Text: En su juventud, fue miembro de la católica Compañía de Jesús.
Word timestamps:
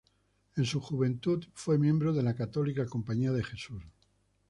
En 0.55 0.65
su 0.65 0.81
juventud, 0.81 1.45
fue 1.53 1.77
miembro 1.77 2.11
de 2.11 2.23
la 2.23 2.33
católica 2.35 2.87
Compañía 2.87 3.31
de 3.31 3.43
Jesús. 3.43 3.83